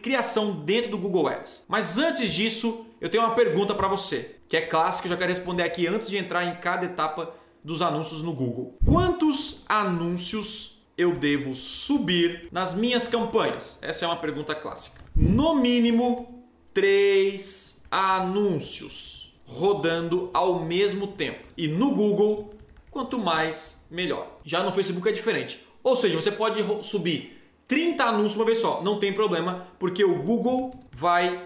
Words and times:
criação 0.00 0.52
dentro 0.52 0.90
do 0.90 0.98
Google 0.98 1.28
Ads. 1.28 1.64
Mas 1.68 1.98
antes 1.98 2.32
disso, 2.32 2.86
eu 3.00 3.08
tenho 3.08 3.22
uma 3.22 3.34
pergunta 3.34 3.74
para 3.74 3.88
você, 3.88 4.36
que 4.48 4.56
é 4.56 4.60
clássica, 4.60 5.06
eu 5.06 5.10
já 5.10 5.16
quero 5.16 5.30
responder 5.30 5.62
aqui 5.62 5.86
antes 5.86 6.08
de 6.08 6.16
entrar 6.16 6.44
em 6.44 6.56
cada 6.56 6.86
etapa 6.86 7.34
dos 7.62 7.82
anúncios 7.82 8.22
no 8.22 8.32
Google. 8.32 8.76
Quantos 8.84 9.62
anúncios 9.68 10.82
eu 10.96 11.12
devo 11.12 11.54
subir 11.54 12.48
nas 12.50 12.74
minhas 12.74 13.06
campanhas? 13.06 13.78
Essa 13.82 14.04
é 14.04 14.08
uma 14.08 14.16
pergunta 14.16 14.54
clássica. 14.54 15.04
No 15.14 15.54
mínimo, 15.54 16.44
três 16.72 17.84
anúncios 17.90 19.38
rodando 19.46 20.30
ao 20.32 20.64
mesmo 20.64 21.08
tempo. 21.08 21.46
E 21.56 21.66
no 21.66 21.94
Google, 21.94 22.50
quanto 22.90 23.18
mais, 23.18 23.84
melhor. 23.90 24.38
Já 24.44 24.62
no 24.62 24.72
Facebook 24.72 25.08
é 25.08 25.12
diferente. 25.12 25.66
Ou 25.82 25.96
seja, 25.96 26.20
você 26.20 26.30
pode 26.30 26.64
subir 26.84 27.39
30 27.70 28.02
anúncios 28.02 28.34
uma 28.34 28.44
vez 28.44 28.58
só, 28.58 28.82
não 28.82 28.98
tem 28.98 29.12
problema, 29.12 29.68
porque 29.78 30.02
o 30.02 30.20
Google 30.24 30.70
vai 30.90 31.40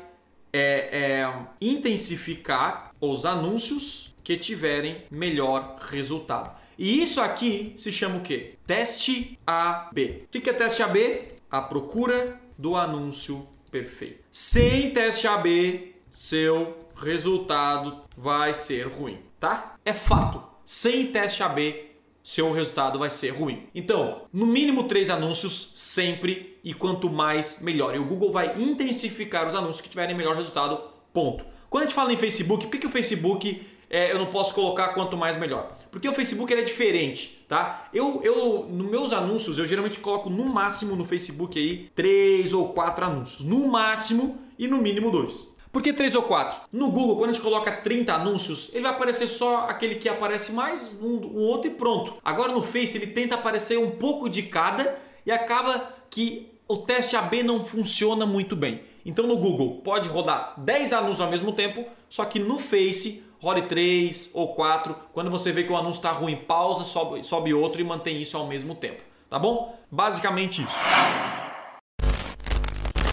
é, 0.51 1.21
é, 1.21 1.47
intensificar 1.61 2.91
os 2.99 3.27
anúncicios 3.27 4.15
que 4.25 4.39
tiverem 4.39 5.05
melhor 5.11 5.77
resultado. 5.83 6.59
E 6.79 7.03
isso 7.03 7.21
aqui 7.21 7.75
se 7.77 7.93
chama 7.93 8.17
o 8.17 8.21
quê? 8.23 8.55
Teste 8.67 9.39
AB. 9.47 10.25
O 10.25 10.41
que 10.41 10.49
é 10.49 10.55
teste 10.55 10.83
AB? 10.83 11.29
A 11.51 11.61
procura 11.61 12.41
do 12.57 12.75
anúncio 12.75 13.47
perfeito. 13.71 14.25
Sem 14.31 14.95
teste 14.95 15.27
AB, 15.27 15.95
seu 16.11 16.79
resultado 16.97 18.01
vai 18.17 18.55
ser 18.55 18.87
ruim, 18.87 19.19
tá? 19.39 19.75
É 19.85 19.93
fato. 19.93 20.43
Sem 20.65 21.13
teste 21.13 21.43
AB, 21.43 21.94
seu 22.25 22.51
resultado 22.53 22.99
vai 22.99 23.11
ser 23.11 23.29
ruim. 23.29 23.65
Então, 23.75 24.23
no 24.33 24.47
mínimo 24.47 24.85
três 24.85 25.11
anúncios 25.11 25.73
sempre 25.75 26.59
e 26.65 26.73
quanto 26.73 27.11
mais 27.11 27.61
melhor. 27.61 27.95
E 27.95 27.99
o 27.99 28.05
Google 28.05 28.33
vai 28.33 28.55
intensificar 28.59 29.47
os 29.47 29.55
anúncios 29.55 29.83
que 29.83 29.91
tiverem 29.91 30.17
melhor 30.17 30.35
resultado. 30.35 30.81
Ponto. 31.13 31.45
Quando 31.69 31.83
a 31.83 31.87
gente 31.87 31.95
fala 31.95 32.15
em 32.15 32.17
Facebook, 32.17 32.65
por 32.65 32.71
que, 32.71 32.79
que 32.79 32.87
o 32.87 32.91
Facebook 32.91 33.67
é, 33.91 34.11
eu 34.11 34.19
não 34.19 34.27
posso 34.27 34.55
colocar 34.55 34.95
quanto 34.95 35.19
mais 35.19 35.37
melhor? 35.37 35.69
Porque 35.91 36.09
o 36.09 36.15
Facebook 36.15 36.51
é 36.55 36.63
diferente, 36.63 37.45
tá? 37.47 37.91
Eu, 37.93 38.23
eu, 38.25 38.67
nos 38.71 38.91
meus 38.91 39.13
anúncios, 39.13 39.59
eu 39.59 39.67
geralmente 39.67 39.99
coloco 39.99 40.31
no 40.31 40.47
máximo 40.47 40.97
no 40.97 41.05
Facebook 41.05 41.59
aí 41.59 41.91
três 41.95 42.55
ou 42.55 42.71
quatro 42.71 43.05
anúncios. 43.05 43.45
No 43.45 43.69
máximo 43.69 44.39
e 44.59 44.67
no 44.67 44.79
mínimo 44.79 45.11
dois. 45.11 45.54
Por 45.75 45.83
que 45.83 45.93
3 45.93 46.15
ou 46.15 46.23
4? 46.23 46.69
No 46.71 46.89
Google, 46.89 47.17
quando 47.17 47.31
a 47.31 47.33
gente 47.33 47.43
coloca 47.43 47.73
30 47.73 48.15
anúncios, 48.15 48.71
ele 48.73 48.85
vai 48.85 48.93
aparecer 48.93 49.27
só 49.27 49.67
aquele 49.69 49.97
que 49.97 50.09
aparece 50.09 50.53
mais, 50.53 50.97
um, 51.03 51.17
um 51.17 51.41
outro 51.41 51.69
e 51.69 51.75
pronto. 51.75 52.15
Agora 52.25 52.53
no 52.53 52.63
Face, 52.63 52.97
ele 52.97 53.09
tenta 53.09 53.35
aparecer 53.35 53.77
um 53.77 53.91
pouco 53.91 54.29
de 54.29 54.45
cada 54.45 54.97
e 55.27 55.33
acaba 55.33 55.93
que 56.09 56.49
o 56.69 56.77
teste 56.77 57.17
AB 57.17 57.43
não 57.43 57.65
funciona 57.65 58.25
muito 58.25 58.55
bem. 58.55 58.83
Então 59.05 59.27
no 59.27 59.37
Google 59.37 59.81
pode 59.83 60.09
rodar 60.09 60.55
10 60.59 60.93
anúncios 60.93 61.21
ao 61.21 61.29
mesmo 61.29 61.51
tempo, 61.51 61.85
só 62.09 62.25
que 62.25 62.39
no 62.39 62.61
Face 62.61 63.25
rode 63.41 63.63
3 63.63 64.31
ou 64.33 64.55
4. 64.55 64.95
Quando 65.13 65.29
você 65.29 65.51
vê 65.51 65.65
que 65.65 65.73
o 65.73 65.77
anúncio 65.77 65.99
está 65.99 66.13
ruim, 66.13 66.37
pausa, 66.37 66.85
sobe, 66.85 67.25
sobe 67.25 67.53
outro 67.53 67.81
e 67.81 67.85
mantém 67.85 68.23
isso 68.23 68.37
ao 68.37 68.47
mesmo 68.47 68.77
tempo. 68.77 69.03
Tá 69.29 69.41
bom? 69.41 69.77
Basicamente 69.91 70.63
isso. 70.63 70.79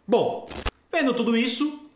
Bom, 0.08 0.48
vendo 0.92 1.12
tudo 1.16 1.36
isso, 1.36 1.90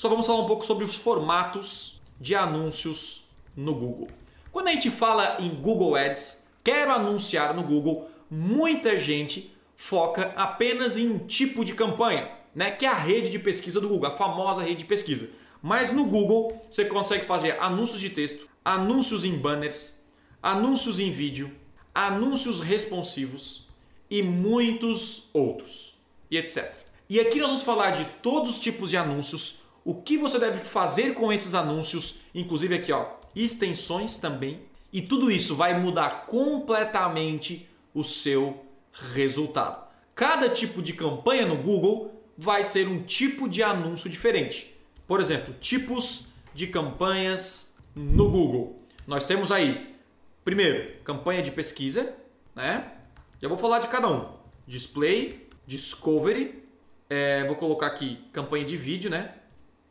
só 0.00 0.08
vamos 0.08 0.26
falar 0.26 0.40
um 0.40 0.46
pouco 0.46 0.64
sobre 0.64 0.82
os 0.82 0.94
formatos 0.94 2.00
de 2.18 2.34
anúncios 2.34 3.28
no 3.54 3.74
Google. 3.74 4.08
Quando 4.50 4.68
a 4.68 4.72
gente 4.72 4.90
fala 4.90 5.36
em 5.38 5.50
Google 5.50 5.94
Ads, 5.94 6.42
quero 6.64 6.90
anunciar 6.90 7.52
no 7.52 7.62
Google, 7.62 8.08
muita 8.30 8.98
gente 8.98 9.54
foca 9.76 10.32
apenas 10.36 10.96
em 10.96 11.06
um 11.06 11.18
tipo 11.18 11.66
de 11.66 11.74
campanha, 11.74 12.30
né? 12.54 12.70
Que 12.70 12.86
é 12.86 12.88
a 12.88 12.94
rede 12.94 13.28
de 13.28 13.38
pesquisa 13.38 13.78
do 13.78 13.90
Google, 13.90 14.08
a 14.08 14.16
famosa 14.16 14.62
rede 14.62 14.76
de 14.76 14.84
pesquisa. 14.86 15.28
Mas 15.62 15.92
no 15.92 16.06
Google 16.06 16.58
você 16.70 16.86
consegue 16.86 17.26
fazer 17.26 17.58
anúncios 17.60 18.00
de 18.00 18.08
texto, 18.08 18.48
anúncios 18.64 19.22
em 19.22 19.36
banners, 19.36 19.98
anúncios 20.42 20.98
em 20.98 21.10
vídeo, 21.10 21.54
anúncios 21.94 22.60
responsivos 22.60 23.66
e 24.08 24.22
muitos 24.22 25.28
outros, 25.34 25.98
e 26.30 26.38
etc. 26.38 26.72
E 27.06 27.20
aqui 27.20 27.38
nós 27.38 27.48
vamos 27.48 27.64
falar 27.64 27.90
de 27.90 28.06
todos 28.22 28.48
os 28.48 28.58
tipos 28.58 28.88
de 28.88 28.96
anúncios 28.96 29.60
o 29.84 29.94
que 29.94 30.16
você 30.18 30.38
deve 30.38 30.64
fazer 30.64 31.14
com 31.14 31.32
esses 31.32 31.54
anúncios, 31.54 32.20
inclusive 32.34 32.74
aqui 32.74 32.92
ó, 32.92 33.06
extensões 33.34 34.16
também. 34.16 34.62
E 34.92 35.00
tudo 35.00 35.30
isso 35.30 35.54
vai 35.54 35.78
mudar 35.80 36.26
completamente 36.26 37.68
o 37.94 38.02
seu 38.02 38.64
resultado. 38.92 39.88
Cada 40.14 40.48
tipo 40.48 40.82
de 40.82 40.92
campanha 40.92 41.46
no 41.46 41.56
Google 41.56 42.12
vai 42.36 42.64
ser 42.64 42.88
um 42.88 43.02
tipo 43.02 43.48
de 43.48 43.62
anúncio 43.62 44.10
diferente. 44.10 44.74
Por 45.06 45.20
exemplo, 45.20 45.54
tipos 45.54 46.30
de 46.52 46.66
campanhas 46.66 47.74
no 47.94 48.28
Google. 48.28 48.82
Nós 49.06 49.24
temos 49.24 49.52
aí, 49.52 49.94
primeiro, 50.44 50.92
campanha 51.04 51.42
de 51.42 51.50
pesquisa, 51.50 52.14
né? 52.54 52.92
Já 53.40 53.48
vou 53.48 53.58
falar 53.58 53.78
de 53.78 53.88
cada 53.88 54.08
um. 54.10 54.28
Display, 54.66 55.48
discovery, 55.66 56.62
é, 57.08 57.44
vou 57.44 57.56
colocar 57.56 57.86
aqui 57.86 58.18
campanha 58.32 58.64
de 58.64 58.76
vídeo, 58.76 59.10
né? 59.10 59.34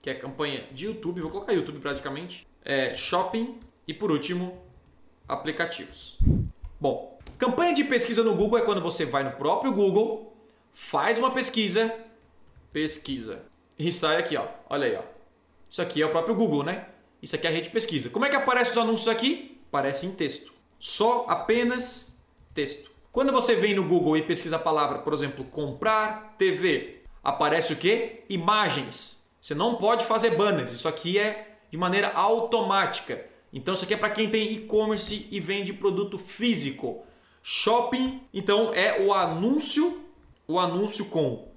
Que 0.01 0.09
é 0.09 0.13
campanha 0.13 0.67
de 0.71 0.85
YouTube, 0.85 1.21
vou 1.21 1.29
colocar 1.29 1.53
YouTube 1.53 1.79
praticamente, 1.79 2.47
é 2.63 2.93
shopping 2.93 3.59
e 3.87 3.93
por 3.93 4.11
último, 4.11 4.61
aplicativos. 5.27 6.19
Bom, 6.79 7.19
campanha 7.37 7.73
de 7.73 7.83
pesquisa 7.83 8.23
no 8.23 8.35
Google 8.35 8.59
é 8.59 8.61
quando 8.61 8.81
você 8.81 9.05
vai 9.05 9.23
no 9.23 9.31
próprio 9.31 9.71
Google, 9.71 10.35
faz 10.71 11.19
uma 11.19 11.31
pesquisa, 11.31 11.93
pesquisa 12.71 13.43
e 13.77 13.91
sai 13.91 14.17
aqui, 14.17 14.37
ó. 14.37 14.47
Olha 14.69 14.87
aí, 14.87 14.95
ó. 14.95 15.03
Isso 15.69 15.81
aqui 15.81 16.01
é 16.01 16.05
o 16.05 16.11
próprio 16.11 16.35
Google, 16.35 16.63
né? 16.63 16.87
Isso 17.21 17.35
aqui 17.35 17.45
é 17.45 17.49
a 17.49 17.53
rede 17.53 17.67
de 17.67 17.73
pesquisa. 17.73 18.09
Como 18.09 18.25
é 18.25 18.29
que 18.29 18.35
aparece 18.35 18.71
os 18.71 18.77
anúncios 18.77 19.07
aqui? 19.07 19.61
Aparece 19.67 20.05
em 20.05 20.11
texto. 20.11 20.53
Só 20.79 21.25
apenas 21.27 22.23
texto. 22.53 22.91
Quando 23.11 23.31
você 23.31 23.55
vem 23.55 23.75
no 23.75 23.83
Google 23.83 24.17
e 24.17 24.21
pesquisa 24.21 24.55
a 24.55 24.59
palavra, 24.59 24.99
por 24.99 25.13
exemplo, 25.13 25.43
comprar 25.45 26.35
TV, 26.37 27.01
aparece 27.23 27.73
o 27.73 27.75
que? 27.75 28.23
Imagens. 28.29 29.18
Você 29.39 29.55
não 29.55 29.75
pode 29.75 30.05
fazer 30.05 30.31
banners, 30.31 30.73
isso 30.73 30.87
aqui 30.87 31.17
é 31.17 31.57
de 31.71 31.77
maneira 31.77 32.09
automática. 32.09 33.25
Então 33.51 33.73
isso 33.73 33.83
aqui 33.83 33.93
é 33.93 33.97
para 33.97 34.09
quem 34.09 34.29
tem 34.29 34.53
e-commerce 34.53 35.27
e 35.31 35.39
vende 35.39 35.73
produto 35.73 36.17
físico. 36.17 37.03
Shopping, 37.41 38.21
então 38.33 38.73
é 38.73 39.01
o 39.01 39.13
anúncio, 39.13 40.05
o 40.47 40.59
anúncio 40.59 41.05
com 41.05 41.49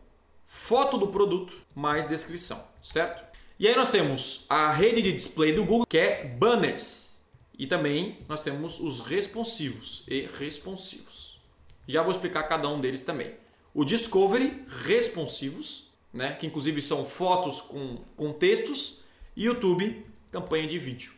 foto 0.44 0.96
do 0.96 1.08
produto 1.08 1.54
mais 1.74 2.06
descrição, 2.06 2.62
certo? 2.80 3.24
E 3.58 3.68
aí 3.68 3.76
nós 3.76 3.90
temos 3.90 4.44
a 4.48 4.70
rede 4.72 5.02
de 5.02 5.12
display 5.12 5.52
do 5.52 5.64
Google, 5.64 5.86
que 5.86 5.98
é 5.98 6.24
banners. 6.24 7.20
E 7.58 7.66
também 7.66 8.18
nós 8.28 8.42
temos 8.42 8.80
os 8.80 9.00
responsivos 9.00 10.04
e 10.08 10.28
responsivos. 10.38 11.40
Já 11.86 12.02
vou 12.02 12.10
explicar 12.10 12.44
cada 12.44 12.68
um 12.68 12.80
deles 12.80 13.04
também. 13.04 13.34
O 13.74 13.84
Discovery, 13.84 14.64
responsivos, 14.84 15.91
né? 16.12 16.34
que 16.34 16.46
inclusive 16.46 16.80
são 16.82 17.04
fotos 17.04 17.60
com, 17.60 17.98
com 18.16 18.32
textos, 18.32 19.02
e 19.36 19.44
YouTube, 19.44 20.06
campanha 20.30 20.66
de 20.66 20.78
vídeo. 20.78 21.12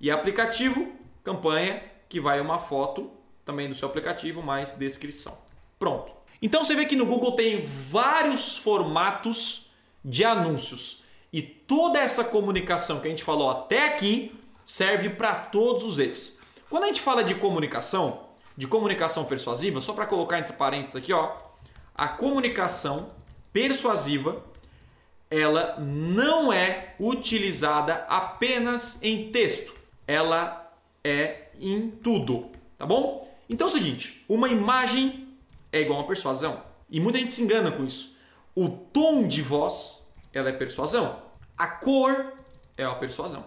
E 0.00 0.10
aplicativo, 0.10 0.92
campanha 1.22 1.82
que 2.08 2.20
vai 2.20 2.40
uma 2.40 2.58
foto 2.58 3.10
também 3.44 3.68
do 3.68 3.74
seu 3.74 3.88
aplicativo, 3.88 4.42
mais 4.42 4.72
descrição. 4.72 5.36
Pronto. 5.78 6.14
Então 6.40 6.64
você 6.64 6.74
vê 6.74 6.86
que 6.86 6.96
no 6.96 7.04
Google 7.04 7.32
tem 7.32 7.66
vários 7.66 8.56
formatos 8.56 9.70
de 10.04 10.24
anúncios. 10.24 11.04
E 11.32 11.42
toda 11.42 12.00
essa 12.00 12.24
comunicação 12.24 13.00
que 13.00 13.06
a 13.06 13.10
gente 13.10 13.22
falou 13.22 13.50
até 13.50 13.86
aqui 13.86 14.34
serve 14.64 15.10
para 15.10 15.34
todos 15.34 15.84
os 15.84 15.98
eles. 15.98 16.40
Quando 16.68 16.84
a 16.84 16.86
gente 16.86 17.00
fala 17.00 17.22
de 17.22 17.34
comunicação, 17.34 18.28
de 18.56 18.66
comunicação 18.66 19.24
persuasiva, 19.24 19.80
só 19.80 19.92
para 19.92 20.06
colocar 20.06 20.38
entre 20.38 20.52
parênteses 20.54 20.96
aqui, 20.96 21.12
ó, 21.12 21.36
a 21.94 22.08
comunicação 22.08 23.08
persuasiva, 23.52 24.44
ela 25.30 25.76
não 25.78 26.52
é 26.52 26.94
utilizada 26.98 28.04
apenas 28.08 28.98
em 29.02 29.30
texto, 29.30 29.74
ela 30.06 30.72
é 31.04 31.48
em 31.60 31.90
tudo, 31.90 32.50
tá 32.76 32.84
bom? 32.84 33.32
Então 33.48 33.66
é 33.66 33.70
o 33.70 33.72
seguinte, 33.72 34.24
uma 34.28 34.48
imagem 34.48 35.28
é 35.72 35.80
igual 35.80 36.00
a 36.00 36.04
persuasão 36.04 36.62
e 36.90 36.98
muita 36.98 37.18
gente 37.18 37.32
se 37.32 37.42
engana 37.42 37.70
com 37.70 37.84
isso. 37.84 38.16
O 38.54 38.68
tom 38.68 39.26
de 39.28 39.40
voz, 39.40 40.08
ela 40.32 40.48
é 40.48 40.52
persuasão. 40.52 41.22
A 41.56 41.68
cor 41.68 42.34
é 42.76 42.86
uma 42.86 42.96
persuasão. 42.96 43.44